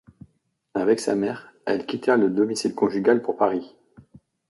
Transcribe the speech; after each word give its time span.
Avec 0.73 0.99
sa 0.99 1.13
mère, 1.13 1.53
elles 1.67 1.85
quittèrent 1.85 2.17
le 2.17 2.31
domicile 2.31 2.73
conjugal 2.73 3.21
pour 3.21 3.37
Paris. 3.37 3.75